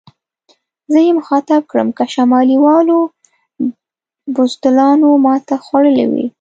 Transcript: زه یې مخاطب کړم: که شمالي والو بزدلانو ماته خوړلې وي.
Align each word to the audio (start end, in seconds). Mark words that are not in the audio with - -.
زه 0.91 0.99
یې 1.07 1.11
مخاطب 1.19 1.61
کړم: 1.71 1.89
که 1.97 2.03
شمالي 2.13 2.57
والو 2.65 2.99
بزدلانو 4.35 5.09
ماته 5.25 5.55
خوړلې 5.65 6.05
وي. 6.11 6.25